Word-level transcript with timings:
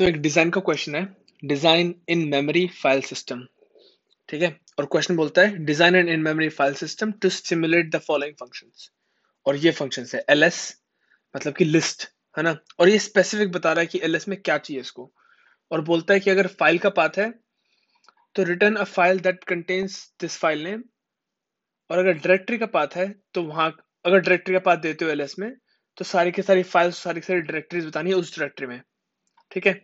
तो 0.00 0.04
एक 0.04 0.20
डिज़ाइन 0.22 0.50
का 0.50 0.60
क्वेश्चन 0.60 0.94
है. 0.94 1.02
Design 1.42 1.94
in 2.08 2.18
memory 2.28 2.66
file 2.74 3.00
system 3.02 3.40
ठीक 4.28 4.42
है? 4.42 4.48
और 4.78 4.86
क्वेश्चन 4.86 5.16
बोलता 5.16 5.42
है 5.42 5.64
design 5.64 5.96
and 5.96 6.08
in 6.08 6.20
memory 6.22 6.48
file 6.50 6.74
system 6.74 7.10
to 7.22 7.28
stimulate 7.30 7.90
the 7.94 7.98
following 8.06 8.34
functions 8.36 8.88
और 9.46 9.56
ये 9.56 9.70
फ़ंक्शन 9.72 10.06
है 10.14 10.24
एल 10.30 10.44
मतलब 10.44 11.54
कि 11.54 11.64
लिस्ट 11.64 12.08
है 12.36 12.42
ना? 12.42 12.56
और 12.78 12.88
ये 12.88 12.98
स्पेसिफिक 12.98 13.52
बता 13.52 13.72
रहा 13.72 13.80
है 13.80 13.86
कि 13.86 14.00
एल 14.04 14.18
में 14.28 14.40
क्या 14.40 14.58
चाहिए 14.58 14.80
इसको. 14.80 15.10
और 15.70 15.80
बोलता 15.84 16.14
है 16.14 16.20
कि 16.20 16.30
अगर 16.30 16.46
फ़ाइल 16.48 16.78
का 16.78 16.90
पाथ 16.90 17.18
है 17.18 17.30
तो 18.36 18.42
return 18.44 18.76
a 18.76 18.84
file 18.86 19.20
that 19.20 19.44
contains 19.44 20.02
this 20.20 20.38
file 20.38 20.64
name 20.64 20.82
और 21.90 21.98
अगर 21.98 22.12
डायरेक्टरी 22.14 22.58
का 22.58 22.66
पाथ 22.68 22.96
है 22.96 23.08
तो 23.34 23.42
वहाँ, 23.44 23.70
अगर 24.04 24.18
डायरेक्टरी 24.18 24.54
का 24.54 24.60
पाथ 24.60 24.76
देते 24.78 25.04
हो 25.04 25.10
एल 25.10 25.26
में 25.38 25.52
तो 25.98 26.04
सारी 26.06 26.32
की 26.32 26.42
सारी 26.42 26.62
फाइल्स 26.64 27.02
सारी 27.02 27.20
की 27.20 27.26
सारी 27.26 27.40
डायरेक्टरीज 27.42 27.86
बतानी 27.86 28.10
है 28.10 28.16
उस 28.16 28.38
डायरेक्टरी 28.38 28.66
में. 28.66 28.80
ठीक 29.52 29.66
है? 29.66 29.80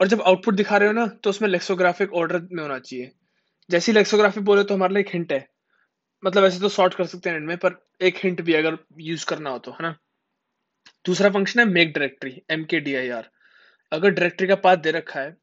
और 0.00 0.08
जब 0.08 0.22
आउटपुट 0.22 0.54
दिखा 0.54 0.76
रहे 0.76 0.88
हो 0.88 0.94
ना 0.94 1.06
तो 1.24 1.30
उसमें 1.30 1.48
लेक्सोग्राफिक 1.48 2.12
ऑर्डर 2.14 2.46
में 2.52 2.62
होना 2.62 2.78
चाहिए। 2.78 3.10
जैसी 3.70 3.92
लेक्सोग्राफिक 3.92 4.44
बोले 4.44 4.64
तो 4.64 4.74
हमारे 4.74 4.94
लिए 4.94 5.02
एक 5.02 5.10
हिंट 5.12 5.32
है। 5.32 5.46
मतलब 6.22 6.44
ऐसे 6.44 6.60
तो 6.60 6.68
सॉर्ट 6.68 6.94
कर 6.94 7.06
सकते 7.06 7.30
हैं 7.30 7.36
एंड 7.36 7.46
में, 7.46 7.56
पर 7.56 7.76
एक 8.02 8.18
हिंट 8.24 8.40
भी 8.42 8.54
अगर 8.54 8.78
यूज़ 9.00 9.26
करना 9.26 9.50
हो 9.50 9.58
तो 9.58 9.72
है 9.72 9.82
ना? 9.82 9.96
दूसरा 11.04 11.30
फ़ंक्शन 11.30 11.60
है 11.60 11.66
make 11.66 11.92
directory 11.92 12.42
M 12.50 12.64
K 12.64 12.80
D 12.80 12.94
I 12.94 13.08
R 13.10 13.28
अगर 13.92 14.10
डायरेक्टरी 14.10 14.48
का 14.48 14.54
पाथ 14.56 14.76
दे 14.78 14.90
रखा 14.90 15.20
है, 15.20 15.36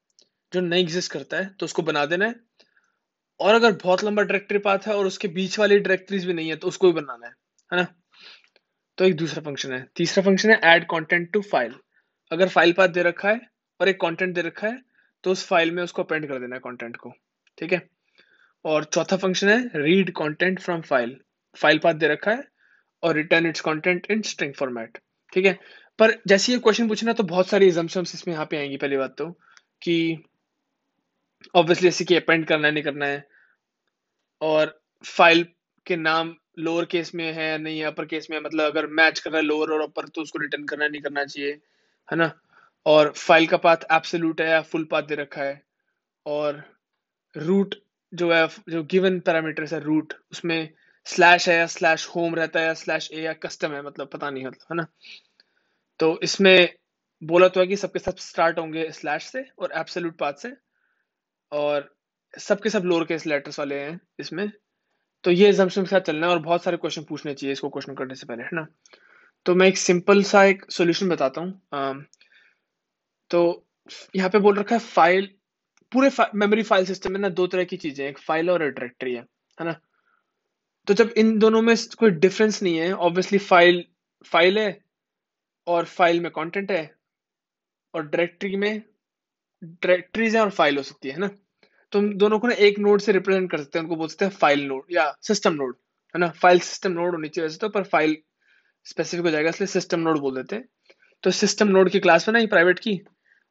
जो 0.51 0.61
नहीं 0.61 0.83
एग्जिस्ट 0.83 1.11
करता 1.11 1.38
है 1.38 1.49
तो 1.59 1.65
उसको 1.65 1.81
बना 1.83 2.05
देना 2.05 2.25
है। 2.25 2.35
और 3.39 3.53
अगर 3.55 3.71
बहुत 3.83 4.03
लंबा 4.03 4.23
डायरेक्टरी 4.23 4.59
पाथ 4.59 4.88
है 4.88 4.93
और 4.95 5.05
उसके 5.05 5.27
बीच 5.29 5.57
वाली 5.59 5.79
डायरेक्टरीज 5.79 6.25
भी 6.25 6.33
नहीं 6.33 6.49
है 6.49 6.55
तो 6.55 6.67
उसको 6.67 6.88
भी 6.88 6.93
बनाना 6.93 7.27
है 7.27 7.33
है 7.71 7.77
ना? 7.77 7.88
तो 8.97 9.05
एक 9.05 9.15
दूसरा 9.15 9.41
फ़ंक्शन 9.43 9.73
है। 9.73 9.85
तीसरा 9.95 10.23
फ़ंक्शन 10.23 10.49
है 10.49 10.59
ऐड 10.65 10.85
कंटेंट 10.91 11.31
टू 11.33 11.41
फ़ाइल 11.43 11.75
अगर 12.31 12.47
फ़ाइल 12.49 12.73
पाथ 12.73 12.88
दे 12.89 13.03
रखा 13.03 13.29
है 13.29 13.39
और 13.79 13.89
एक 13.89 13.99
कंटेंट 14.01 14.33
दे 14.35 14.41
रखा 14.41 14.67
है 14.67 14.81
तो 15.23 15.31
उस 15.31 15.45
फ़ाइल 15.47 15.71
में 15.71 15.81
उसको 15.83 16.03
अपेंड 16.03 16.27
कर 16.27 16.39
देना 16.39 16.55
है 16.55 16.61
कंटेंट 16.61 16.95
को, 16.97 17.13
ठीक 17.58 17.73
है? 17.73 17.81
और 18.66 18.83
चौथा 18.85 19.17
फ़ंक्शन 19.17 19.49
है 19.49 19.83
read 19.83 20.11
content 20.16 20.59
from 20.59 20.81
file 20.81 21.16
file 21.55 21.80
path 21.80 21.94
दे 21.95 22.07
रखा 22.07 22.31
है 22.31 22.44
और 23.03 23.16
return 23.16 23.45
its 23.47 23.61
content 23.61 24.07
in 24.11 24.22
string 24.23 24.53
format 24.53 24.97
ठीक 25.33 25.45
है? 25.45 25.57
पर 26.00 26.11
जैसे 26.27 26.52
ये 26.52 26.59
क्वेश्चन 26.59 26.88
पूछना 26.88 27.13
तो 27.13 27.23
बहुत 27.25 27.47
सारी 27.47 27.67
एग्जाम्पन्स 27.67 28.13
इसमें 28.16 28.33
यहाँ 28.33 28.45
पे 28.45 28.57
आएँगी, 28.57 28.77
पहली 28.77 28.97
बात 28.97 29.16
तो 29.17 29.30
कि 29.81 30.23
ऑब्वियसली 31.55 31.88
ऐसे 31.88 32.05
कि 32.05 32.16
अपेंड 32.16 32.45
करना 32.47 32.67
है, 32.67 32.73
नहीं 32.73 32.83
करना 32.83 33.05
है, 33.05 33.23
और 34.41 34.80
फ़ाइल 35.05 35.45
के 35.85 35.95
नाम 35.95 36.35
लोअर 36.59 36.85
केस 36.85 37.13
में 37.16 37.31
है, 37.33 37.57
नहीं 37.57 37.83
अपर 37.83 38.05
केस 38.05 38.27
में 38.30 38.38
है 38.38 38.44
मतलब 38.44 38.66
अगर 38.66 38.88
मैच 38.88 39.19
कर 39.19 39.31
रहा 39.31 39.39
है 39.39 39.45
लोअर 39.45 39.72
और 39.72 39.81
अपर 39.81 40.07
तो 40.07 40.22
उसको 40.22 40.39
रिटर्न 40.39 40.66
करना 40.66 40.88
नहीं 40.88 41.02
करना 41.02 41.25
चाहिए, 41.25 41.52
है 42.07 42.17
ना? 42.17 42.31
और 42.85 43.11
फ़ाइल 43.11 43.47
का 43.47 43.58
पाथ 43.58 43.85
एब्सोल्यूट 43.91 44.41
है 44.41 44.49
या 44.49 44.61
फुल 44.63 44.83
पाथ 44.91 45.03
दे 45.03 45.16
रखा 45.16 45.41
है। 45.41 45.61
और 46.25 46.63
रूट 47.35 47.75
जो 48.13 48.31
है, 48.33 48.47
जो 48.69 48.83
गिवन 48.83 49.19
पैरामीटर्स 49.19 49.73
है 49.73 49.80
रूट 49.80 50.13
उसमें 50.31 50.69
स्लैश 51.07 51.47
है 51.50 51.55
या 51.57 51.66
स्लैश 51.67 52.07
होम 52.07 52.35
रहता 52.35 52.59
है 52.59 52.66
या 52.66 52.73
स्लैश 52.75 53.09
ए 53.13 53.22
या 53.22 53.33
कस्टम 53.45 53.73
है 53.73 53.81
मतलब 53.81 54.09
पता 54.13 54.30
नहीं 54.30 54.45
मतलब 54.45 54.67
है 54.72 54.75
ना? 54.77 54.85
तो 56.00 56.19
इसमें 56.23 56.69
बोला 57.22 57.47
तो 57.47 57.59
है 57.59 57.67
कि 57.67 57.75
सबके 57.75 58.00
सब 58.00 58.17
स्टार्ट 58.17 58.59
होंगे 58.59 58.89
स्लैश 58.91 59.23
से 59.23 59.44
और 59.59 59.72
एब्सोल्यूट 59.77 60.17
पाथ 60.17 60.33
से, 60.33 60.52
और 61.52 61.89
सबके 62.33 62.69
सब 62.69 62.83
लोअर 62.85 63.03
केस 63.05 63.25
लेटर्स 63.25 63.59
वाले 63.59 63.80
हैं 63.80 64.00
इसमें। 64.19 64.50
तो 65.23 65.31
ये 65.31 65.47
एग्जाम्पन 65.50 65.81
के 65.81 65.88
साथ 65.88 66.02
चलना 66.02 66.27
है 66.27 66.33
और 66.33 66.39
बहुत 66.39 66.63
सारे 66.63 66.77
क्वेश्चन 66.77 67.03
पूछने 67.03 67.33
चाहिए 67.33 67.53
इसको 67.53 67.69
क्वेश्चन 67.69 67.95
करने 67.95 68.16
से 68.16 68.25
पहले, 68.27 68.44
है 68.44 68.50
ना? 68.53 68.66
तो 69.45 69.55
मैं 69.55 69.67
एक 69.67 69.77
सिंपल 69.77 70.23
सा 70.23 70.44
एक 70.45 70.66
सोल्यूशन 70.72 71.09
बताता 71.09 71.41
हूँ। 71.41 72.05
तो 73.31 73.41
यहाँ 74.16 74.30
पे 74.30 74.39
बोल 74.39 74.55
रखा 74.55 74.75
है 74.75 74.80
फ़ाइल 74.81 75.30
पूरे 75.91 76.09
मेमोरी 76.35 76.63
फ़ाइल 76.63 76.85
सिस्टम 76.85 77.11
में 77.11 77.19
ना 77.19 77.30
दो 77.31 77.47
तरह 77.47 77.63
की 77.63 77.77
चीज़ें 77.77 78.05
एक 78.08 78.17
फ़ाइल 78.19 78.49
और 78.49 78.59
डायरेक्टरी 78.61 79.13
है 79.13 79.22
है 79.58 79.66
ना? 79.66 79.75
तो 80.88 80.94
जब 80.94 81.13
इन 81.17 81.38
दोनों 81.40 81.62
में 81.62 81.75
कोई 82.00 82.12
डिफरेंस 82.12 82.62
नहीं 82.63 82.78
है 82.78 82.91
ऑब्वियसली 82.94 83.40
फ़ाइल 83.40 83.84
फ़ाइल 84.25 84.59
है 84.59 84.79
और 85.67 85.85
फ़ाइल 85.88 86.19
में 86.19 86.31
कंटेंट 86.31 86.72
है 86.72 86.84
और 87.94 88.06
डायरेक्टरी 88.06 88.56
में 88.57 88.81
डायरेक्टरीज 89.61 90.35
है 90.35 90.41
और 90.41 90.50
फ़ाइल 90.51 90.78
हो 90.78 90.84
सकती 90.84 91.09
है 91.09 91.17
ना? 91.17 91.29
तो 91.94 92.00
हम 92.00 92.13
दोनों 92.17 92.40
को 92.40 92.47
ना 92.47 92.53
एक 92.66 92.79
नोड 92.79 93.01
से 93.01 93.11
रिप्रेजेंट 93.11 93.50
कर 93.51 93.57
सकते 93.57 93.79
हैं, 93.79 93.84
उनको 93.84 93.96
बोल 93.96 94.07
सकते 94.07 94.25
हैं 94.25 94.31
फ़ाइल 94.31 94.66
नोड 94.67 94.85
या 94.91 95.13
सिस्टम 95.22 95.53
नोड 95.53 95.75
है 96.16 96.19
ना? 96.19 96.28
फ़ाइल 96.31 96.59
सिस्टम 96.59 96.91
नोड 96.91 97.11
होनी 97.11 97.29
चाहिए 97.29 97.47
वैसे 97.47 97.57
तो 97.57 97.69
पर 97.69 97.84
फ़ाइल 97.85 98.17
स्पेसिफिक 98.85 99.25
हो 99.25 99.31
जाएगा, 99.31 99.50
इसलिए 99.50 99.67
सिस्टम 99.67 100.00
नोड 100.00 100.19
बोल 100.19 100.35
देते 100.35 100.56
हैं। 100.56 100.67
तो 101.23 101.31
सिस्टम 101.31 101.67
नोड 101.67 101.90
की 101.90 102.00
क्लास 102.00 102.28
बनाई 102.29 102.47
प्राइवेट 102.47 102.79
की 102.79 103.00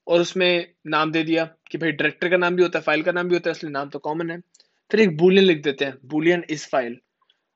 और 0.08 0.20
उसमें 0.20 0.66
नाम 0.88 1.12
दे 1.12 1.22
दिया 1.24 1.44
कि 1.70 1.78
भाई 1.78 1.92
डायरेक्टर 1.92 2.28
का 2.30 2.36
नाम 2.36 2.56
भी 2.56 2.62
होता 2.62 2.78
है 2.78 2.82
फ़ाइल 2.84 3.02
का 3.02 3.12
नाम 3.12 3.28
भी 3.28 3.34
होता 3.34 3.50
है, 3.50 3.52
इसलिए 3.52 3.72
नाम 3.72 3.88
तो 3.90 3.98
कॉमन 4.00 4.30
है। 4.30 4.38
फिर 4.90 5.00
एक 5.00 5.16
बुलियन 5.18 5.44
लिख 5.44 5.62
देते 5.64 5.84
हैं 5.84 5.94
बुलियन 6.08 6.44
इज़ 6.50 6.66
फ़ाइल 6.68 6.96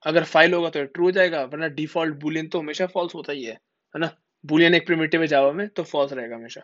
अगर 0.05 0.23
फ़ाइल 0.25 0.53
होगा 0.53 0.69
तो 0.69 0.83
ट्रू 0.85 1.05
हो 1.05 1.11
जाएगा, 1.11 1.43
वरना 1.43 1.67
डिफ़ॉल्ट 1.69 2.15
बुलियन 2.21 2.47
तो 2.49 2.59
हमेशा 2.59 2.85
फॉल्स 2.87 3.15
होता 3.15 3.33
ही 3.33 3.43
है 3.45 3.53
है 3.53 3.99
ना? 3.99 4.09
बुलियन 4.43 4.75
एक 4.75 4.85
प्रिमेटिव 4.87 5.21
है 5.21 5.27
जावा 5.27 5.51
में 5.53 5.67
तो 5.69 5.83
फॉल्स 5.85 6.13
रहेगा 6.13 6.35
हमेशा। 6.35 6.61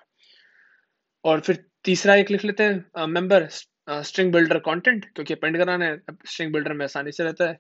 और 1.26 1.40
फिर 1.42 1.64
तीसरा 1.86 2.16
एक 2.16 2.32
लिख 2.32 2.44
लेते 2.46 2.64
हैं 2.64 3.06
मेंबर 3.08 3.48
स्ट्रिंग 3.50 4.32
बिल्डर 4.34 4.60
कंटेंट 4.60 5.06
क्योंकि 5.06 5.34
अपेंड 5.34 5.58
कराना 5.58 5.86
है 5.86 5.98
स्ट्रिंग 6.26 6.54
बिल्डर 6.54 6.74
में 6.74 6.84
आसानी 6.86 7.12
से 7.12 7.24
रहता 7.24 7.50
है। 7.50 7.58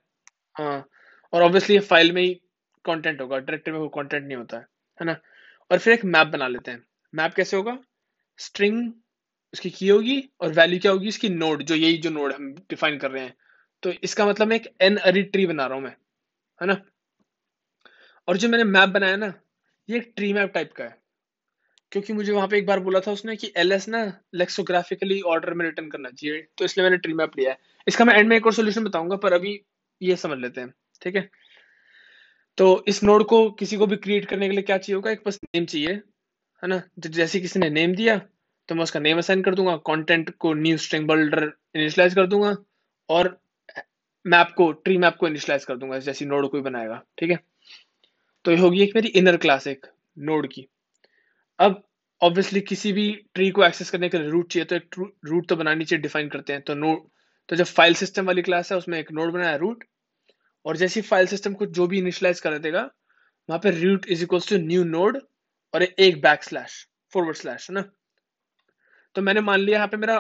और 1.33 1.41
ऑब्वियसली 1.43 1.79
फ़ाइल 1.81 2.11
में 2.11 2.21
ही 2.21 2.33
कंटेंट 2.85 3.21
होगा 3.21 3.37
डायरेक्टर 3.39 3.71
में 3.71 3.79
कोई 3.81 3.89
कंटेंट 3.95 4.25
नहीं 4.25 4.37
होता 4.37 4.57
है 4.57 4.65
है 4.99 5.05
ना? 5.05 5.15
और 5.71 5.77
फिर 5.79 5.93
एक 5.93 6.05
मैप 6.07 6.27
बना 6.27 6.47
लेते 6.47 6.71
हैं। 6.71 6.83
मैप 7.13 7.33
कैसे 7.33 7.57
होगा? 7.57 7.77
स्ट्रिंग 8.39 8.91
उसकी 9.53 9.69
की 9.69 9.87
होगी 9.87 10.21
और 10.41 10.53
वैल्यू 10.53 10.79
क्या 10.79 10.91
होगी? 10.91 11.07
इसकी 11.07 11.29
नोड 11.29 11.63
जो 11.63 11.75
यही 11.75 11.97
जो 11.97 12.09
नोड 12.09 12.33
हम 12.33 12.53
डिफाइन 12.69 12.97
कर 12.99 13.11
रहे 13.11 13.23
हैं। 13.23 13.35
तो 13.83 13.91
इसका 14.03 14.25
मतलब 14.25 14.51
एक 14.51 14.67
एन 14.81 14.97
अरी 14.97 15.23
ट्री 15.25 15.45
बना 15.47 15.65
रहा 15.65 15.75
हूँ 15.75 15.83
मैं, 15.83 15.95
है 16.61 16.67
ना? 16.67 16.81
और 18.27 18.37
जो 18.37 18.49
मैंने 18.49 18.63
मैप 18.65 18.89
बनाया 18.89 19.15
ना, 19.17 19.33
ये 19.89 19.97
एक 19.97 20.11
ट्री 20.15 20.31
मैप 20.33 20.51
टाइप 20.53 20.73
का 20.73 20.83
है। 20.83 20.97
क्योंकि 21.91 22.13
मुझे 22.13 22.31
वहाँ 22.31 22.47
पे 22.47 22.57
एक 22.57 22.65
बार 22.65 22.79
बोला 22.79 22.99
था 22.99 23.11
उसने 23.11 23.35
कि 23.35 23.51
एल 23.57 23.71
एस 23.71 23.87
ना 23.89 24.01
लेक्सोग्राफिकली 24.35 25.19
ऑर्डर 25.27 25.53
में 25.53 25.65
रिटर्न 25.65 25.89
करना 25.89 26.09
चाहिए 26.11 26.41
तो 26.57 26.65
इसलिए 26.65 26.83
मैंने 26.83 26.97
ट्री 26.97 27.13
मैप 27.13 27.37
लिया 27.37 27.51
है। 27.51 27.57
इसका 27.87 28.05
मैं 28.05 28.15
एंड 28.15 28.29
में 28.29 28.35
एक 28.37 28.45
और 28.45 28.53
सोल्यूशन 28.53 28.83
बताऊँगा, 28.83 29.15
पर 29.15 29.33
अभी 29.33 29.59
ये 30.01 30.15
समझ 30.17 30.37
लेते 30.39 30.61
हैं, 30.61 30.73
ठीक 31.01 31.15
है? 31.15 31.29
तो 32.57 32.83
इस 32.87 33.03
नोड 33.03 33.23
को 33.25 33.49
किसी 33.53 33.77
को 33.77 33.87
भी 33.87 33.95
क्रिएट 33.97 34.25
करने 34.25 34.47
के 34.49 34.53
लिए 34.53 34.63
क्या 34.63 34.77
चाहिए 34.77 34.95
होगा? 34.95 35.11
एक 35.11 35.21
बस 35.25 35.39
नेम 35.45 35.65
चाहिए। 35.65 36.01
है 36.63 36.69
ना? 36.69 36.81
जैसे 36.99 37.39
किसी 37.39 37.59
ने 37.59 37.69
नेम 37.69 37.95
दिया 37.95 38.17
तो 38.69 38.75
मैं 38.75 38.83
उसका 38.83 38.99
नेम 38.99 39.17
असाइन 39.17 39.41
कर 39.41 39.55
दूँगा 39.55 39.75
कंटेंट 39.85 40.29
को 40.37 40.53
न्यू 40.55 40.77
स्ट्रिंग 40.77 41.07
बिल्डर 41.07 41.43
इनिशलाइज 41.75 42.13
कर 42.15 42.27
दूँगा 42.27 42.55
और 43.09 43.37
मैप 44.25 44.53
को 44.57 44.71
ट्री 44.73 44.97
मैप 44.97 45.15
को 45.19 45.27
इनिशलाइज 45.27 45.65
कर 45.65 45.77
दूँगा, 45.77 45.99
जैसी 45.99 46.25
नोड 46.25 46.49
कोई 46.51 46.61
बनाएगा, 46.61 47.01
ठीक 47.17 47.31
है? 47.31 47.39
तो 48.45 48.51
ये 48.51 48.57
होगी 48.57 48.81
एक 48.83 48.91
मेरी 48.95 49.07
इनर 49.19 49.37
क्लास 49.37 49.67
एक 49.67 49.85
नोड 50.19 50.47
की। 50.47 50.67
अब 51.59 51.81
ऑब्वियसली 52.21 52.61
किसी 52.61 52.91
भी 52.93 53.11
ट्री 53.35 53.49
को 53.51 53.63
एक्सेस 53.63 53.89
करने 53.89 54.09
के 54.09 54.17
लिए 54.17 54.29
रूट 54.29 54.51
चाहिए 54.51 54.65
तो 54.65 54.75
एक 54.75 54.95
रूट 55.25 55.47
तो 55.49 55.55
बनानी 55.55 55.85
चाहिए 55.85 56.01
डिफाइन 56.01 56.29
करते 56.29 56.53
हैं। 56.53 56.61
तो 56.61 56.75
नोड 56.75 57.07
तो 57.49 57.55
जब 57.55 57.65
फ़ाइल 57.65 57.93
सिस्टम 57.95 58.25
वाली 58.25 58.41
क्लास 58.41 58.71
है, 58.71 58.77
उसमें 58.77 58.97
एक 58.99 59.11
नोड 59.11 59.31
बनाया 59.33 59.55
रूट 59.55 59.83
और 60.65 60.77
जैसी 60.77 61.01
फ़ाइल 61.01 61.27
सिस्टम 61.27 61.53
को 61.53 61.65
जो 61.67 61.87
भी 61.87 61.99
इनिशलाइज 61.99 62.39
कर 62.39 62.57
देगा, 62.59 62.81
वहाँ 63.49 63.59
पे 63.59 63.71
root 63.73 64.05
is 64.07 64.23
equal 64.23 64.41
to 64.49 64.57
new 64.57 64.83
node 64.85 65.19
और 65.73 65.83
एक 65.83 66.21
बैक 66.21 66.43
स्लैश 66.43 66.85
फॉरवर्ड 67.13 67.37
स्लैश 67.37 67.69
है 67.69 67.73
ना? 67.75 67.83
तो 69.15 69.21
मैंने 69.21 69.41
मान 69.41 69.59
लिया 69.59 69.77
यहाँ 69.77 69.87
पे 69.87 69.97
मेरा 69.97 70.15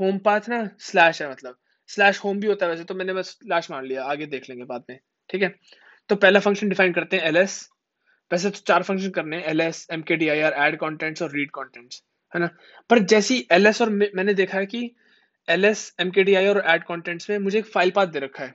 होम 0.00 0.18
पाथ 0.24 0.48
ना 0.48 0.58
स्लैश 0.80 1.22
है 1.22 1.30
मतलब। 1.30 1.56
स्लैश 1.90 2.18
होम 2.24 2.40
भी 2.40 2.46
होता 2.46 2.66
है 2.66 2.72
वैसे 2.72 2.84
तो 2.84 2.94
मैंने 2.94 3.12
बस 3.12 3.28
स्लैश 3.30 3.70
मान 3.70 3.84
लिया, 3.86 4.04
आगे 4.04 4.26
देख 4.26 4.48
लेंगे 4.48 4.64
बाद 4.64 4.84
में, 4.90 4.98
ठीक 5.30 5.42
है? 5.42 5.54
तो 6.10 6.16
पहला 6.16 6.40
फ़ंक्शन 6.40 6.68
डिफाइन 6.68 6.92
करते 6.92 7.16
हैं 7.16 7.24
एल 7.24 7.36
एस 7.36 7.68
वैसे 8.30 8.50
तो 8.50 8.58
चार 8.66 8.82
फ़ंक्शन 8.82 9.10
करने 9.10 9.36
हैं 9.36 9.44
L 9.44 9.60
S 9.60 9.86
M 9.92 10.02
K 10.02 10.16
D 10.16 10.28
I 10.28 10.40
R 10.40 10.54
add 10.66 10.78
contents 10.78 11.22
और 11.22 11.32
रीड 11.34 11.50
कॉन्टेंट्स 11.50 12.02
है 12.34 12.40
ना? 12.40 12.48
पर 12.90 12.98
जैसी 13.04 13.46
एल 13.52 13.66
एस 13.66 13.80
और 13.82 13.90
मैंने 13.90 14.34
देखा 14.34 14.58
है 14.58 14.66
कि 14.66 14.90
L 15.48 15.64
S 15.64 15.92
M 16.00 16.10
K 16.10 16.24
D 16.24 16.34
I 16.34 16.46
और 16.48 16.62
एड 16.68 16.84
कॉन्टेंट्स 16.84 17.30
में 17.30 17.38
मुझे 17.38 17.58
एक 17.58 17.66
फ़ाइल 17.66 17.90
पाथ 17.90 18.06
दे 18.06 18.18
रखा 18.18 18.44
है। 18.44 18.54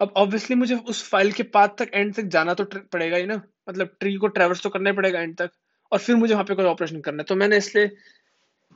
अब 0.00 0.12
ऑब्वियसली 0.16 0.56
मुझे 0.56 0.74
उस 0.74 1.02
फ़ाइल 1.10 1.32
के 1.32 1.42
पाथ 1.54 1.68
तक 1.78 1.90
एंड 1.94 2.14
तक 2.14 2.22
जाना 2.34 2.54
तो 2.54 2.64
पड़ेगा 2.64 3.16
ही 3.16 3.26
ना। 3.26 3.34
मतलब 3.68 3.96
ट्री 4.00 4.14
को 4.16 4.26
ट्रेवर्स 4.28 4.62
तो 4.62 4.70
करना 4.70 4.90
ही 4.90 4.96
पड़ेगा 4.96 5.20
एंड 5.20 5.36
तक। 5.38 5.50
और 5.92 5.98
फिर 5.98 6.16
मुझे 6.16 6.32
वहाँ 6.34 6.44
पे 6.44 6.54
कोई 6.54 6.64
ऑपरेशन 6.64 7.00
करना 7.00 7.22
है। 7.22 7.24
तो 7.24 7.36
मैंने 7.36 7.56
इसलिए 7.56 7.90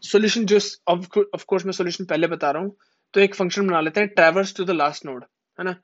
सोल्यूशन 0.02 0.44
जो 0.46 0.58
ऑफ़ 0.88 1.44
कोर्स 1.44 1.64
मैं 1.64 1.72
सोल्यूशन 1.72 2.04
पहले 2.04 2.26
बता 2.26 2.50
रहा 2.50 2.62
हूँ। 2.62 2.76
तो 3.14 3.20
एक 3.20 3.34
फ़ंक्शन 3.34 3.66
बना 3.66 3.80
लेते 3.80 4.00
हैं 4.00 4.08
traverse 4.10 4.54
to 4.56 4.64
the 4.64 4.70
last 4.70 5.06
node 5.06 5.24
है 5.58 5.64
ना? 5.64 5.74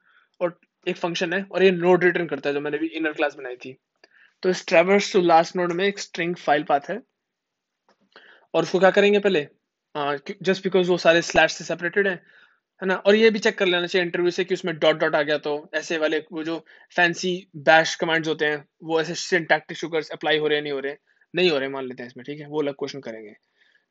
और 0.40 0.58
एक 0.86 0.96
फ़ंक्शन 0.96 1.32
है, 1.32 1.42
और 1.44 1.62
ये 1.62 1.70
नोड 1.70 2.04
रिटर्न 2.04 2.26
करता 2.26 2.48
है, 2.48 2.54
जो 2.54 2.60
मैंने 2.60 2.78
भी 2.78 2.86
इनर 2.88 3.12
क्लास 3.12 3.34
बनाई 3.34 3.56
थी। 3.56 3.76
तो 4.42 4.50
इस 4.50 4.66
ट्रेवर्स 4.66 5.12
टू 5.12 5.20
लास्ट 5.20 5.56
नोड 5.56 5.72
में 5.72 5.84
एक 5.84 5.98
स्ट्रिंग 5.98 6.34
फ़ाइल 6.36 6.62
पाथ 6.62 6.90
है। 6.90 7.00
और 8.54 8.62
उसको 8.62 8.78
क्या 8.78 8.90
करेंगे 8.90 9.18
पहले? 9.18 9.46
जस्ट 10.42 10.62
बिकॉज़ 10.62 10.90
वो 10.90 10.96
सारे 10.98 11.22
स्लैश 11.22 11.52
से 11.52 11.64
सेपरेटेड 11.64 12.08
है 12.08 12.22
है 12.82 12.86
ना? 12.88 12.94
और 12.96 13.14
ये 13.16 13.30
भी 13.30 13.38
चेक 13.38 13.58
कर 13.58 13.66
लेना 13.66 13.86
चाहिए 13.86 14.04
इंटरव्यू 14.04 14.30
से 14.30 14.44
कि 14.44 14.54
उसमें 14.54 14.74
डॉट 14.78 14.96
डॉट 14.98 15.14
आ 15.14 15.22
गया 15.22 15.38
तो 15.38 15.52
ऐसे 15.74 15.98
वाले 15.98 16.18
वो 16.32 16.44
जो 16.44 16.58
फैंसी 16.96 17.32
बैश 17.64 17.94
कमांड्स 17.96 18.28
होते 18.28 18.46
हैं, 18.46 18.64
वो 18.84 19.00
ऐसे 19.00 19.14
सिंटैक्टिक 19.16 19.78
शुगर्स 19.78 20.10
अप्लाई 20.12 20.38
हो 20.38 20.46
रहे 20.48 20.58
हैं, 20.58 20.62
नहीं 20.62 20.72
हो 20.72 20.80
रहे 20.80 20.96
नहीं 21.34 21.50
हो 21.50 21.58
रहे 21.58 21.68
मान 21.68 21.86
लेते 21.86 22.02
हैं 22.02 22.08
इसमें, 22.08 22.24
ठीक 22.24 22.40
है? 22.40 22.46
वो 22.48 22.60
अलग 22.62 22.74
क्वेश्चन 22.78 23.00
करेंगे। 23.00 23.34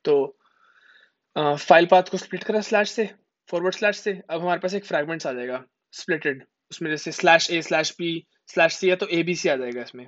तो 0.04 0.36
फ़ाइल 1.36 1.86
पाथ 1.86 2.10
को 2.10 2.16
स्प्लिट 2.18 2.44
करा 2.44 2.60
स्लैश 2.62 2.90
से 2.90 3.08
फॉरवर्ड 3.48 3.74
स्लैश 3.74 3.98
से, 3.98 4.12
अब 4.30 4.40
हमारे 4.40 4.60
पास 4.60 4.74
एक 4.74 4.84
फ्रैगमेंट्स 4.86 5.26
आ 5.26 5.32
जाएगा 5.32 5.64
स्प्लिटेड 5.94 6.44
उसमें 6.72 6.90
जैसे 6.90 7.12
slash 7.12 7.50
A 7.50 7.60
slash 7.62 7.94
B 7.98 8.12
slash 8.48 8.74
C 8.74 8.88
है 8.88 8.96
तो 8.96 9.06
ए 9.08 9.22
बी 9.22 9.34
सी 9.34 9.48
आ 9.48 9.56
जाएगा 9.56 9.82
इसमें। 9.82 10.06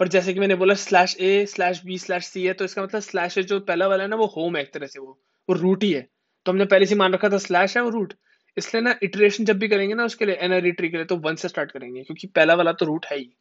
पर 0.00 0.08
जैसे 0.08 0.34
कि 0.34 0.40
मैंने 0.40 0.54
बोला 0.56 0.74
slash 0.76 1.16
A 1.20 1.44
slash 1.46 1.82
B 1.84 1.98
slash 1.98 2.26
C 2.26 2.44
है 2.46 2.52
तो 2.52 2.64
इसका 2.64 2.82
मतलब 2.82 3.00
स्लैश 3.02 3.38
जो 3.40 3.60
पहला 3.62 3.88
वाला 3.88 4.02
है 4.02 4.08
ना, 4.10 4.16
वो 4.16 4.26
होम 4.28 4.56
है 4.56 4.62
एक 4.62 4.72
तरह 4.74 4.86
से, 4.86 4.98
वो 5.00 5.18
वो 5.48 5.54
रूट 5.56 5.82
ही 5.84 5.92
है। 5.92 6.06
तो 6.46 6.52
हमने 6.52 6.64
पहले 6.64 6.86
से 6.86 6.94
मान 6.94 7.12
रखा 7.12 7.28
था 7.28 7.38
स्लैश 7.38 7.76
है 7.76 7.82
वो 7.82 7.90
रूट 7.90 8.14
इसलिए 8.56 8.82
ना 8.82 8.94
इटरेशन 9.02 9.44
जब 9.44 9.58
भी 9.58 9.68
करेंगे 9.68 9.94
ना 9.94 10.04
उसके 10.04 10.26
लिए 10.26 10.34
एनआरई 10.34 10.72
ट्री 10.72 10.88
के 10.88 10.96
लिए 10.96 11.06
तो 11.06 11.16
वन 11.16 11.34
से 11.34 11.48
स्टार्ट 11.48 11.72
करेंगे 11.72 12.02
क्योंकि 12.02 12.26
पहला 12.26 12.54
वाला 12.54 12.72
तो 12.72 12.86
रूट 12.86 13.06
है 13.06 13.18
ही 13.18 13.32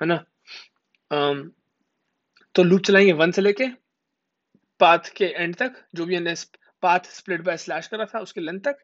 है 0.00 0.06
ना? 0.06 0.24
Um, 1.10 1.50
तो 2.54 2.62
लूप 2.62 2.80
चलाएँगे 2.80 3.12
वन 3.12 3.30
से 3.30 3.42
लेके 3.42 3.66
पाथ 4.80 5.12
के 5.16 5.24
एंड 5.24 5.54
तक 5.56 5.72
जो 5.94 6.06
भी 6.06 6.16
हमने 6.16 6.34
पाथ 6.82 6.98
स्प्लिट 6.98 7.40
बाय 7.40 7.56
स्लैश 7.56 7.86
करा 7.86 8.04
था 8.04 8.18
उसके 8.18 8.40
लेंथ 8.40 8.60
तक। 8.60 8.78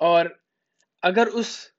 और 0.00 0.42
अगर 1.02 1.28
उस 1.28 1.72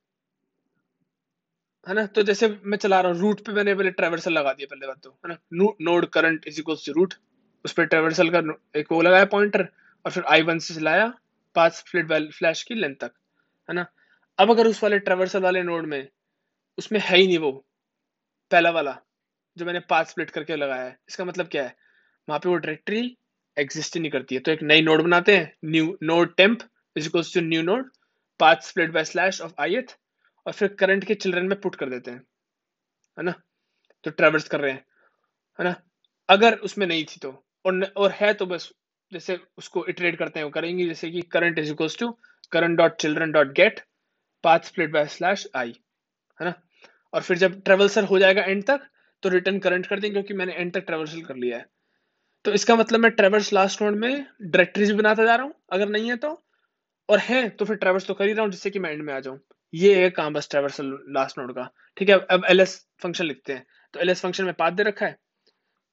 है 1.88 1.94
ना? 1.94 2.06
तो 2.06 2.24
जैसे 2.24 2.48
मैं 2.64 2.78
चला 2.78 3.02
रहा 3.02 3.12
हूँ 3.12 3.20
रूट 3.20 3.46
पे 3.46 3.52
मैंने 3.52 3.76
पहले 3.76 3.92
ट्रेवर्सल 3.92 4.34
लगा 4.34 4.54
दिया 4.54 4.68
पहले 4.72 4.88
बात 4.88 5.02
तो 5.04 5.10
है 5.10 5.30
ना? 5.30 5.38
Node 5.82 6.06
current 6.06 6.48
is 6.48 6.60
equals 6.60 6.86
to 6.86 6.92
root 6.92 7.14
उस 7.66 7.74
पर 7.74 7.86
ट्रेवर्सल 7.86 8.30
का 8.30 8.42
एक 8.80 8.92
वो 8.92 9.02
लगाया 9.02 9.26
पॉइंटर 9.26 9.68
और 10.06 10.12
फिर 10.12 10.24
आई 10.30 10.42
वन 10.42 10.60
से 10.60 10.74
चलाया 10.74 11.08
पाथ 11.56 11.70
स्प्लिट 11.72 12.08
बाय 12.08 12.28
फ्लैश 12.38 12.64
की 12.64 12.76
लेंथ 12.76 12.96
तक 12.96 13.12
है 13.70 13.76
ना? 13.76 13.86
अब 14.40 14.52
अगर 14.52 14.68
उस 14.68 14.84
वाले 14.84 15.00
ट्रेवर्सल 15.00 15.42
वाले 15.42 15.64
नोड 15.64 15.86
में 15.88 16.08
उसमें 16.78 17.00
है 17.00 17.18
ही 17.18 17.28
नहीं 17.28 17.38
वो 17.38 17.52
पहला 18.52 18.70
वाला 18.72 18.98
जो 19.58 19.66
मैंने 19.66 19.80
पाथ 19.90 20.06
स्प्लिट 20.06 20.30
करके 20.30 20.56
लगाया 20.56 20.84
है 20.84 20.98
इसका 21.10 21.26
मतलब 21.26 21.48
क्या 21.48 21.64
है? 21.64 21.76
वहाँ 22.28 22.40
पे 22.40 22.50
वो 22.50 22.56
डायरेक्टरी 22.56 23.18
एग्जिस्ट 23.58 23.98
नहीं 23.98 24.12
करती 24.12 24.36
है। 24.36 24.42
तो 24.42 24.52
एक 24.52 24.64
नई 24.64 24.82
नोड 24.82 25.04
बनाते 25.04 25.38
हैं 25.38 25.54
new 25.66 25.98
node 26.04 26.36
temp 26.38 26.60
is 26.96 27.08
equals 27.08 27.34
to 27.34 27.42
new 27.42 27.62
node 27.62 27.92
path 28.40 28.62
split 28.64 28.92
by 28.92 29.04
slash 29.06 29.42
of 29.42 29.54
I 29.62 29.76
और 30.46 30.54
फिर 30.54 30.68
करंट 30.80 31.04
के 31.04 31.16
चिल्ड्रन 31.16 31.46
में 31.46 31.60
पुट 31.62 31.76
कर 31.76 31.90
देते 31.90 32.12
हैं 32.12 32.18
है 33.18 33.24
ना? 33.24 33.34
तो 34.04 34.12
ट्रेवर्स 34.12 34.48
कर 34.48 34.62
रहे 34.62 34.72
हैं 34.72 34.86
है 35.60 35.66
ना? 35.66 35.76
अगर 36.30 36.56
उसमें 36.60 36.88
नहीं 36.88 37.06
थी 37.06 37.20
तो 37.22 37.32
और 37.66 37.74
न, 37.74 37.84
और 37.84 38.12
है 38.12 38.34
तो 38.34 38.46
बस 38.46 38.72
जैसे 39.12 39.40
उसको 39.58 39.86
इटरेट 39.88 40.18
करते 40.18 40.40
हैं, 40.40 40.44
वो 40.46 40.52
करेंगे 40.52 40.86
जैसे 40.88 41.10
कि 41.12 41.22
current 41.32 41.60
is 41.60 41.72
equals 41.72 41.98
to 42.00 42.10
current 42.52 42.78
dot 42.78 42.96
children 42.98 43.32
dot 43.32 43.54
get 43.56 43.80
path 44.44 44.60
split 44.66 44.92
by 44.92 45.06
slash 45.08 45.48
I 45.56 45.74
है 46.40 46.46
ना? 46.46 46.54
और 47.14 47.22
फिर 47.22 47.38
जब 47.38 47.62
ट्रेवल्सर 47.64 48.04
हो 48.04 48.20
जाएगा 48.20 48.42
एंड 48.44 48.64
तक 48.64 48.88
तो 49.24 49.30
रिटर्न 49.30 49.60
करंट 49.60 49.86
कर 49.88 50.00
देंगे, 50.00 50.14
क्योंकि 50.14 50.34
मैंने 50.34 50.54
एंड 50.54 50.74
तक 50.74 50.86
ट्रेवल्सल 50.86 51.22
कर 51.22 51.36
लिया 51.36 51.58
है। 51.58 51.66
तो 52.46 52.54
इसका 52.54 52.76
मतलब 52.76 53.00
मैं 53.00 53.12
ट्रेवर्स 53.12 53.52
लास्ट 53.54 53.82
नोड 53.82 53.96
में 53.96 54.26
डायरेक्टरीज 54.42 54.92
बनाता 54.94 55.26
जा 55.26 55.36
रहा 55.36 55.46
हूँ, 55.46 55.54
अगर 55.72 55.90
नहीं 55.90 56.10
है 56.10 56.16
तो। 56.18 56.42
और 57.10 57.20
है 57.20 57.48
तो 57.50 57.66
फिर 57.66 57.76
ट्रेवर्स 57.78 58.08
तो 58.08 58.14
कर 58.14 58.28
ही 58.28 58.34
रहा 58.34 58.44
हूँ, 58.44 58.52
जिससे 58.52 58.70
कि 58.70 58.80
मैं 58.80 58.92
एंड 58.92 59.02
में 59.04 59.14
आ 59.14 59.20
जाऊँ। 59.20 59.40
ये 59.74 59.96
है 59.96 60.10
काम 60.12 60.34
बस 60.34 60.50
ट्रेवर्स 60.52 60.78
लास्ट 60.82 61.40
नोड 61.40 61.54
का। 61.56 61.70
ठीक 61.98 62.10
है, 62.10 62.16
अब 62.22 62.46
एलएस 62.50 62.78
फ़ंक्शन 63.02 63.26
लिखते 63.26 63.54
हैं। 63.54 63.66
तो 63.94 64.00
एलएस 64.00 64.22
फ़ंक्शन 64.22 64.44
में 64.46 64.54
पाथ 64.54 64.72
दे 64.72 64.84
रखा 64.84 65.06
है 65.06 65.18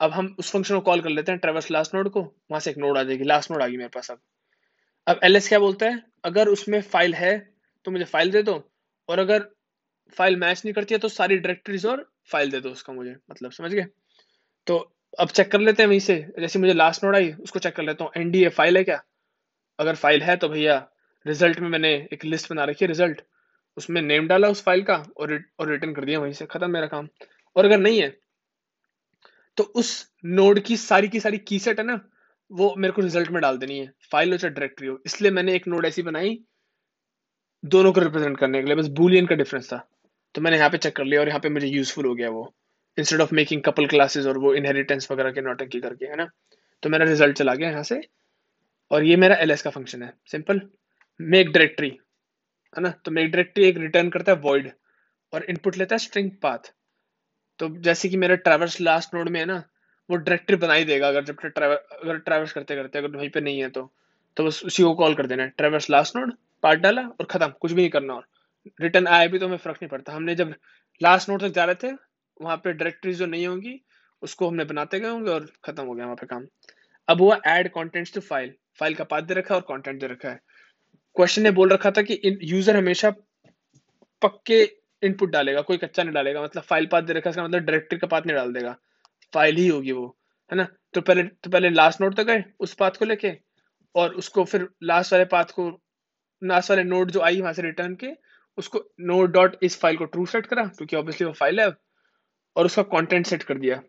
अब 0.02 0.10
हम 0.12 0.34
उस 0.38 0.50
फ़ंक्शन 0.52 0.74
को 0.74 0.80
कॉल 0.80 1.00
कर 1.00 1.10
लेते 1.10 1.32
हैं 1.32 1.38
ट्रेवर्स 1.40 1.70
लास्ट 1.70 1.94
नोड 1.94 2.08
को, 2.10 2.20
वहाँ 2.22 2.60
से 2.60 2.70
एक 2.70 2.78
नोड 2.78 2.98
आ 2.98 3.02
जाएगी 3.02 3.24
लास्ट 3.24 3.50
नोड 3.50 3.62
आ 3.62 3.66
गई 3.66 3.76
मेरे 3.76 3.88
पास 3.88 4.10
अब। 4.10 4.20
अब 5.06 5.20
एलएस 5.24 5.48
क्या 5.48 5.58
बोलता 5.58 5.86
है? 5.86 6.02
अगर 6.24 6.48
उसमें 6.48 6.80
फ़ाइल 6.82 7.14
है 7.14 7.38
तो 7.86 7.90
मुझे 7.90 8.04
फ़ाइल 8.04 8.30
दे 8.32 8.42
दो, 8.42 8.54
और 9.08 9.18
अगर 9.18 9.46
फ़ाइल 10.16 10.36
मैच 10.36 10.62
नहीं 10.64 10.72
करती 10.74 10.94
है 10.94 10.98
तो 11.00 11.08
सारी 11.10 11.36
डायरेक्टरीज 11.36 11.86
और 11.86 12.04
फ़ाइल 12.30 12.50
दे 12.50 12.60
दो 12.60 12.70
उसका 12.70 12.92
मुझे 12.92 13.14
मतलब 13.30 13.50
समझ 13.52 13.70
गए? 13.72 13.86
तो 14.66 14.76
अब 15.18 15.28
चेक 15.30 15.50
कर 15.52 15.60
लेते 15.60 15.82
हैं 15.82 15.88
वहीं 15.88 16.00
से, 16.00 16.16
जैसे 16.38 16.58
मुझे 16.58 16.72
लास्ट 16.74 17.04
नोड 17.04 17.16
आई, 17.16 17.32
उसको 17.34 17.58
चेक 17.58 17.76
कर 17.76 17.82
लेता 17.82 18.04
हूँ 18.04 18.12
एनडीए 18.16 18.48
फ़ाइल 18.50 18.76
है 18.76 18.84
क्या? 18.84 19.02
अगर 19.78 19.94
फ़ाइल 19.96 20.22
है 20.22 20.36
तो 20.36 20.48
भैया 20.48 20.76
रिज़ल्ट 21.26 21.60
में 21.60 21.68
मैंने 21.68 21.94
एक 22.12 22.24
लिस्ट 22.24 22.50
बना 22.50 22.64
रखी 22.64 22.84
है 22.84 22.88
रिज़ल्ट 22.88 23.22
उसमें 23.76 24.00
नेम 24.02 24.26
डाला 24.28 24.48
उस 24.48 24.62
फ़ाइल 24.62 24.82
का, 24.82 24.94
और 25.16 25.40
और 25.58 25.68
रिटर्न 25.70 25.94
कर 25.94 26.04
दिया 26.04 26.20
वहीं 26.20 26.32
से, 26.32 26.46
खत्म 26.46 26.70
मेरा 26.70 26.86
काम। 26.86 27.08
और 27.56 27.64
अगर 27.64 27.78
नहीं 27.78 28.00
है 28.00 28.16
तो 29.56 29.64
उस 29.64 29.90
नोड 30.24 30.60
की 30.60 30.76
सारी 30.76 31.08
की 31.08 31.20
सारी 31.20 31.38
की 31.38 31.58
सेट 31.58 31.78
है 31.78 31.84
ना, 31.86 32.00
वो 32.50 32.74
मेरे 32.78 32.92
को 32.92 33.02
रिज़ल्ट 33.02 33.30
में 33.30 33.40
डाल 33.42 33.58
देनी 33.58 33.78
है। 33.78 33.92
फ़ाइल 34.12 34.32
हो 34.32 34.36
चाहे 34.36 34.54
डायरेक्टरी 34.54 34.88
हो। 34.88 34.98
इसलिए 35.06 35.30
मैंने 35.30 35.54
एक 35.54 35.68
नोड 35.68 35.86
ऐसी 35.86 36.02
बनाई, 36.02 36.38
दोनों 37.64 37.92
को 37.92 38.00
रिप्रेजेंट 38.00 38.38
करने 38.38 38.60
के 38.60 38.66
लिए। 38.66 38.76
बस 38.76 38.86
बुलियन 38.86 39.26
का 39.26 39.34
डिफरेंस 39.34 39.72
था। 39.72 39.88
तो 40.34 40.40
मैंने 40.40 40.56
यहाँ 40.56 40.70
पे 40.70 40.78
चेक 40.78 40.96
कर 40.96 41.04
लिया 41.04 41.20
और 41.20 41.28
यहाँ 41.28 41.40
पे 41.40 41.48
मुझे 41.48 41.66
यूजफुल 41.66 42.06
हो 42.06 42.14
गया 42.14 42.30
वो। 42.30 42.54
Instead 42.98 43.20
of 43.20 43.34
making 43.34 43.62
couple 43.62 43.86
classes 43.86 44.26
और 44.26 44.38
वो 44.38 44.54
इनहेरिटेंस 44.54 45.10
वगैरह 45.12 45.30
के 45.30 45.40
नोटंकी 45.40 45.80
करके, 45.80 46.06
है 46.06 46.16
ना? 46.16 46.30
तो 46.82 46.88
मेरा 46.88 47.04
रिज़ल्ट 47.04 47.36
चला 47.36 47.54
गया 47.54 47.70
यहाँ 47.70 47.82
से। 47.82 48.00
और 48.90 49.04
ये 49.04 49.16
मेरा 49.16 49.36
एल 49.36 49.56
का 49.56 49.70
फ़ंक्शन 49.70 50.02
है। 50.02 50.12
सिंपल 50.26 50.60
मेक 51.20 51.50
डायरेक्टरी 51.50 51.88
है 52.76 52.82
ना? 52.82 52.90
तो 52.90 53.10
मेक 53.10 53.30
डायरेक्टरी 53.30 53.64
एक 53.64 53.76
रिटर्न 53.76 54.08
करता 54.10 54.32
है 54.32 54.38
वॉइड 54.38 54.70
और 55.32 55.44
इनपुट 55.44 55.76
लेता 55.76 55.94
है 55.94 55.98
स्ट्रिंग 55.98 56.30
पाथ 56.42 56.72
तो 57.62 57.68
जैसे 57.80 58.08
कि 58.08 58.16
मेरा 58.16 58.34
ट्रैवर्स 58.36 58.80
लास्ट 58.80 59.14
नोड 59.14 59.28
में 59.28 59.38
है 59.40 59.46
ना, 59.46 59.56
वो 60.08 60.16
डायरेक्टरी 60.16 60.56
बना 60.56 60.74
ही 60.74 60.84
देगा 60.84 61.08
अगर 61.08 61.24
जब 61.24 61.40
ट्रैवर 61.40 61.74
अगर 62.02 62.18
ट्रैवर्स 62.18 62.52
करते 62.52 62.76
करते 62.76 62.98
अगर 62.98 63.16
वहीं 63.16 63.28
पे 63.30 63.40
नहीं 63.40 63.60
है 63.60 63.68
तो। 63.70 63.82
तो 64.36 64.44
बस 64.44 64.62
उसी 64.64 64.82
को 64.82 64.94
कॉल 64.94 65.14
कर 65.14 65.26
देना 65.26 65.42
है। 65.42 65.48
ट्रैवर्स 65.48 65.88
लास्ट 65.90 66.16
नोड 66.16 66.32
पार्ट 66.62 66.80
डाला 66.80 67.02
और 67.02 67.26
खत्म, 67.26 67.48
कुछ 67.60 67.72
भी 67.72 67.80
नहीं 67.82 67.90
करना 67.90 68.14
और। 68.14 68.26
रिटर्न 68.80 69.06
आए 69.06 69.28
भी 69.28 69.38
तो 69.38 69.46
हमें 69.46 69.56
फ़र्क 69.56 69.78
नहीं 69.82 69.88
पड़ता। 69.88 70.12
हमने 70.12 70.34
जब 70.34 70.54
लास्ट 71.00 71.28
नोड 71.28 71.40
तक 71.40 71.48
जा 71.48 71.64
रहे 71.64 71.74
थे, 71.74 71.92
वहाँ 72.40 72.56
पे 72.56 72.72
डायरेक्टरी 72.72 73.14
जो 73.14 73.26
नहीं 73.26 73.46
होंगी, 73.46 73.80
उसको 74.22 74.48
हमने 74.48 74.64
बनाते 74.64 75.00
गए 75.00 75.08
होंगे 75.08 75.30
और 75.30 75.48
खत्म 75.64 75.84
हो 75.84 75.94
गया 75.94 76.04
वहाँ 76.04 76.16
पे 76.16 76.26
काम। 76.26 76.46
अब 77.08 77.20
हुआ 77.20 77.40
add 77.46 77.70
content 77.72 78.14
to 78.14 78.20
file 78.20 78.54
file 78.78 78.94
का 78.94 79.04
पाथ 79.04 79.22
दे 79.22 79.34
रखा 79.34 79.54
और 79.54 79.60
कॉन्टेंट 79.60 80.00
दे 80.00 80.06
रखा 80.06 80.28
है। 80.28 80.40
क्वेश्चन 81.16 81.42
ने 81.42 81.50
बोल 81.50 81.68
रखा 81.68 81.90
था 81.90 82.02
कि 82.02 82.20
यूज़र 82.42 82.76
हमेशा 82.76 83.10
पक्के 84.22 84.64
इनपुट 85.02 85.30
डालेगा, 85.30 85.60
कोई 85.62 85.76
कच्चा 85.78 86.02
नहीं 86.02 86.14
डालेगा 86.14 86.42
मतलब 86.42 86.62
फ़ाइल 86.64 86.86
पाथ 86.86 87.02
दे 87.02 87.12
रखा 87.12 87.30
है 87.30 87.44
मतलब 87.44 87.60
डायरेक्टरी 87.60 87.98
का 87.98 88.06
पाथ 88.06 88.26
नहीं 88.26 88.36
डाल 88.36 88.52
देगा। 88.52 88.76
फ़ाइल 89.32 89.56
ही 89.56 89.66
होगी 89.68 89.92
वो, 89.92 90.06
है 90.50 90.56
ना? 90.56 90.66
तो 90.94 91.00
पहले 91.00 91.22
तो 91.22 91.50
पहले 91.50 91.70
लास्ट 91.70 92.00
नोड 92.00 92.16
तक 92.16 92.24
गए, 92.24 92.44
उस 92.60 92.74
पाथ 92.74 92.98
को 92.98 93.04
लेके, 93.04 93.32
और 93.94 94.14
उसको 94.14 94.44
फिर 94.44 94.68
लास्ट 94.84 95.12
वाले 95.12 95.24
पाथ 95.26 95.52
को 95.52 95.68
लास्ट 96.42 96.70
वाले 96.70 96.84
नोड 96.84 97.10
जो 97.10 97.20
आई 97.22 97.40
वहाँ 97.40 97.52
से 97.52 97.62
रिटर्न 97.62 97.94
के 97.94 98.12
उसको 98.58 98.80
नोड 99.02 99.32
डॉट 99.32 99.56
इस 99.62 99.78
फ़ाइल 99.80 99.96
को 99.96 100.04
ट्रू 100.06 100.26
सेट 100.26 100.46
करा, 100.46 100.64
क्योंकि 100.66 100.96
ऑब्वियसली 100.96 101.26
वो 101.26 101.32
फ़ाइल 101.34 101.60
है 101.60 101.68
और 102.56 102.66
उसका 102.66 102.82
कंटेंट 102.90 103.26
सेट 103.26 103.42
कर 103.42 103.58
दिया। 103.58 103.80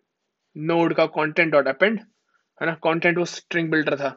नोड 0.56 0.94
का 0.95 1.06
कंटेंट 1.12 1.51
डॉट 1.51 1.68
अपेंड 1.68 2.00
है 2.00 2.66
ना? 2.68 2.74
कंटेंट 2.83 3.18
वो 3.18 3.25
स्ट्रिंग 3.27 3.69
बिल्डर 3.71 3.95
था 3.98 4.09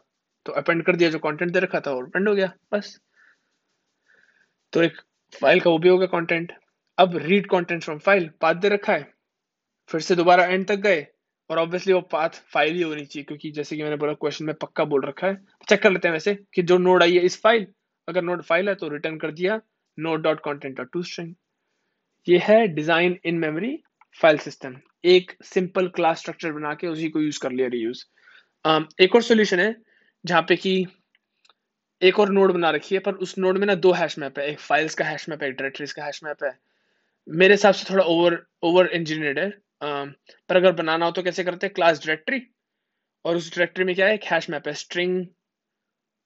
तो 0.46 0.52
अपेंड 0.54 0.84
कर 0.84 0.96
दिया, 0.96 1.10
जो 1.10 1.18
कंटेंट 1.18 1.50
दे 1.52 1.60
रखा 1.60 1.80
था, 1.80 1.90
और 1.90 2.04
अपेंड 2.04 2.28
हो 2.28 2.34
गया, 2.34 2.52
बस। 2.72 2.98
तो 4.72 4.82
एक 4.82 5.00
फ़ाइल 5.32 5.60
का 5.60 5.70
वो 5.70 5.78
भी 5.78 5.88
हो 5.88 5.98
गया 5.98 6.06
कंटेंट 6.08 6.52
अब 6.98 7.16
read 7.16 7.46
content 7.46 7.82
from 7.84 7.98
file 7.98 8.28
path 8.40 8.54
दे 8.54 8.68
रखा 8.68 8.92
है 8.92 9.12
फिर 9.90 10.00
से 10.00 10.14
दोबारा 10.16 10.44
एंड 10.44 10.66
तक 10.68 10.76
गए 10.80 11.06
और 11.50 11.58
ऑब्वियसली 11.58 11.92
वो 11.92 12.00
पाथ 12.12 12.38
फ़ाइल 12.52 12.74
ही 12.74 12.82
होनी 12.82 13.04
चाहिए 13.04 13.24
क्योंकि 13.24 13.50
जैसे 13.50 13.76
कि 13.76 13.82
मैंने 13.82 13.96
बोला 13.96 14.12
क्वेश्चन 14.14 14.44
में 14.44 14.54
पक्का 14.54 14.84
बोल 14.84 15.04
रखा 15.04 15.26
है। 15.26 15.34
चेक 15.68 15.82
कर 15.82 15.90
लेते 15.90 16.08
हैं 16.08 16.12
वैसे 16.12 16.34
कि 16.54 16.62
जो 16.62 16.78
नोड 16.78 17.02
आई 17.02 17.16
है 17.16 17.24
इस 17.24 17.40
फ़ाइल 17.42 17.66
अगर 18.08 18.22
नोड 18.22 18.42
फ़ाइल 18.42 18.68
है 18.68 18.74
तो 18.74 18.88
रिटर्न 18.88 19.18
कर 19.18 19.30
दिया 19.32 19.60
node 19.98 20.22
dot 20.22 20.40
content 20.40 20.76
dot 20.76 20.90
to 20.92 21.02
string 21.02 21.34
ये 22.26 22.38
है 22.44 22.66
design 22.68 23.18
in 23.24 23.38
memory 23.38 23.76
file 24.20 24.38
system 24.38 24.76
एक 25.04 25.32
सिंपल 25.44 25.88
क्लास 25.96 26.20
स्ट्रक्चर 26.20 26.52
बना 26.52 26.74
के 26.74 26.86
उसी 26.86 27.08
को 27.08 27.20
यूज़ 27.20 27.40
कर 27.40 27.52
लिया 27.52 27.68
रीयूज 27.68 28.04
um, 28.64 28.84
एक 29.00 29.14
और 29.14 29.22
सोल्यूशन 29.22 29.60
है 29.60 29.74
जहाँ 30.24 30.42
पे 30.42 30.56
कि 30.56 30.86
एक 32.02 32.18
और 32.20 32.30
नोड 32.32 32.52
बना 32.52 32.70
रखी 32.70 32.94
है 32.94 33.00
पर 33.00 33.14
उस 33.16 33.38
नोड 33.38 33.58
में 33.58 33.66
ना 33.66 33.74
दो 33.76 33.92
हैश 33.92 34.18
मैप 34.18 34.38
है 34.38 34.46
एक 34.50 34.60
फाइल्स 34.60 34.94
का 34.94 35.04
हैश 35.04 35.28
मैप 35.28 35.42
है 35.42 35.48
एक 35.48 35.54
डायरेक्टरीज 35.56 35.92
का 35.92 36.04
हैश 36.04 36.20
मैप 36.24 36.44
है। 36.44 36.58
मेरे 37.28 37.54
हिसाब 37.54 37.74
से 37.74 37.92
थोड़ा 37.92 38.04
ओवर 38.04 38.42
ओवर 38.62 38.86
इंजीनियर्ड 38.86 39.38
है। 39.38 39.50
Um, 39.82 40.12
पर 40.48 40.56
अगर 40.56 40.72
बनाना 40.72 41.04
हो 41.04 41.12
तो 41.12 41.22
कैसे 41.22 41.44
करते 41.44 41.66
हैं? 41.66 41.74
क्लास 41.74 41.98
डायरेक्टरी 41.98 42.40
और 43.24 43.36
उस 43.36 43.50
डायरेक्टरी 43.50 43.84
में 43.84 43.94
क्या 43.94 44.06
है? 44.06 44.18
हैश 44.24 44.48
मैप 44.50 44.68
है 44.68 44.74
स्ट्रिंग 44.74 45.26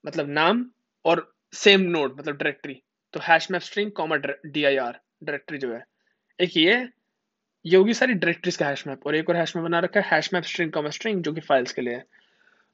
मतलब 0.05 0.29
नाम 0.29 0.65
और 1.05 1.33
सेम 1.53 1.81
नोड 1.81 2.19
मतलब 2.19 2.37
डायरेक्टरी 2.37 2.75
तो 3.15 3.21
hash 3.23 3.51
map 3.51 3.63
string 3.63 3.91
comma 3.93 4.17
D 4.17 4.65
I 4.65 4.77
R 4.77 5.01
directory 5.25 5.59
जो 5.59 5.73
है। 5.75 5.85
एक 6.39 6.57
ये 6.57 6.89
ये 7.65 7.77
होगी 7.77 7.95
सारी 7.95 8.15
डायरेक्टरीज 8.15 8.57
का 8.57 8.67
हैश 8.67 8.87
मैप 8.87 9.07
और 9.07 9.15
एक 9.15 9.29
और 9.31 9.37
हैश 9.37 9.57
मैप 9.57 9.65
बना 9.65 9.79
रखा 9.79 10.01
है 10.01 10.09
hash 10.11 10.33
map 10.35 10.45
string 10.45 10.73
comma 10.73 10.91
string 10.91 11.23
जो 11.23 11.33
कि 11.33 11.41
फाइल्स 11.41 11.73
के 11.73 11.83
लिए 11.83 11.95
है। 11.95 12.05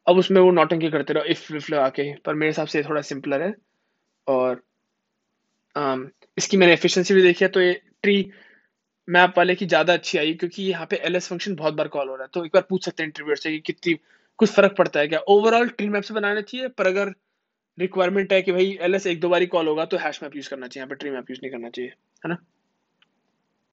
अब 0.06 0.18
उसमें 0.18 0.40
वो 0.40 0.50
नोटिंग 0.50 0.90
करते 0.92 1.12
रहो 1.12 1.24
इफ़ 1.24 1.52
विफ 1.52 1.70
लगा 1.70 1.88
के 1.88 2.12
पर 2.16 2.34
मेरे 2.34 2.50
हिसाब 2.50 2.66
से 2.66 2.82
थोड़ा 2.82 3.00
सिंपलर 3.02 3.42
है। 3.42 3.54
और 4.26 4.62
इसकी 5.76 6.56
मैंने 6.56 6.72
एफिशिएंसी 6.72 7.14
भी 7.14 7.22
देखी 7.22 7.44
है 7.44 7.50
तो 7.50 7.60
ये 7.60 7.72
ट्री 8.02 8.30
मैप 9.08 9.34
वाले 9.38 9.54
की 9.54 9.66
ज़्यादा 9.66 9.92
अच्छी 9.92 10.18
आई, 10.18 10.32
क्योंकि 10.34 10.62
यहाँ 10.62 10.86
पे 10.90 10.96
एलएस 11.06 11.28
फ़ंक्शन 11.28 11.54
बहुत 11.56 11.74
बार 11.74 11.88
कॉल 11.88 12.08
हो 12.08 12.14
रहा 12.14 12.24
है। 12.24 12.30
तो 12.34 12.44
एक 12.44 12.50
बार 12.54 12.62
पूछ 12.70 12.84
सकते 12.84 13.02
हैं 13.02 13.08
इंटरव्यूअर 13.08 13.36
से 13.36 13.50
कि 13.52 13.58
कितनी, 13.66 13.94
कुछ 14.38 14.50
फ़र्क 14.52 14.74
पड़ता 14.78 15.00
है 15.00 15.08
क्या? 15.08 15.18
ओवरऑल 15.28 15.68
ट्री 15.68 15.88
मैप 15.88 16.02
से 16.02 16.14
बनाना 16.14 16.40
चाहिए, 16.40 16.68
पर 16.68 16.86
अगर 16.86 17.12
रिक्वायरमेंट 17.78 18.32
है 18.32 18.40
कि 18.42 18.52
भाई 18.52 18.76
एलएस 18.82 19.06
एक 19.06 19.20
दो 19.20 19.28
बार 19.28 19.44
कॉल 19.46 19.68
होगा 19.68 19.84
तो 19.84 19.96
हैश 19.96 20.22
मैप 20.22 20.36
यूज़ 20.36 20.48
करना 20.50 20.66
चाहिए। 20.66 20.82
यहाँ 20.82 20.88
पे 20.90 20.96
ट्री 20.96 21.10
मैप 21.10 21.30
यूज़ 21.30 21.40
नहीं 21.42 21.52
करना 21.52 21.68
चाहिए, 21.70 21.90
है 22.24 22.28
ना? 22.28 22.36